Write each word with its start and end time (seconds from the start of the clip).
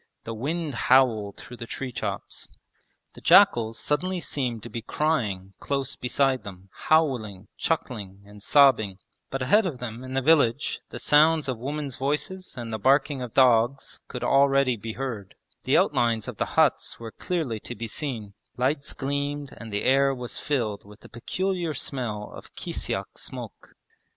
The 0.23 0.33
wind 0.33 0.73
howled 0.73 1.37
through 1.37 1.57
the 1.57 1.67
tree 1.67 1.91
tops. 1.91 2.47
The 3.13 3.21
jackals 3.21 3.77
suddenly 3.77 4.19
seemed 4.19 4.63
to 4.63 4.69
be 4.71 4.81
crying 4.81 5.53
close 5.59 5.95
beside 5.95 6.41
them, 6.41 6.69
howling, 6.89 7.49
chuckling, 7.55 8.23
and 8.25 8.41
sobbing; 8.41 8.97
but 9.29 9.43
ahead 9.43 9.67
of 9.67 9.77
them 9.77 10.03
in 10.03 10.15
the 10.15 10.21
village 10.23 10.79
the 10.89 10.97
sounds 10.97 11.47
of 11.47 11.59
women's 11.59 11.97
voices 11.97 12.55
and 12.57 12.73
the 12.73 12.79
barking 12.79 13.21
of 13.21 13.35
dogs 13.35 13.99
could 14.07 14.23
already 14.23 14.75
be 14.75 14.93
heard; 14.93 15.35
the 15.65 15.77
outlines 15.77 16.27
of 16.27 16.37
the 16.37 16.45
huts 16.57 16.99
were 16.99 17.11
clearly 17.11 17.59
to 17.59 17.75
be 17.75 17.85
seen; 17.85 18.33
lights 18.57 18.93
gleamed 18.93 19.53
and 19.57 19.71
the 19.71 19.83
air 19.83 20.15
was 20.15 20.39
filled 20.39 20.83
with 20.83 21.01
the 21.01 21.09
peculiar 21.09 21.75
smell 21.75 22.31
of 22.33 22.55
kisyak 22.55 23.19
smoke. 23.19 23.75